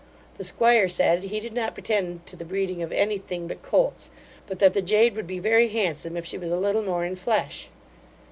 [0.39, 4.09] The squire said, he did not pretend to the breeding of any thing but colts;
[4.47, 7.15] but that the jade would be very handsome, if she was a little more in
[7.15, 7.69] flesh.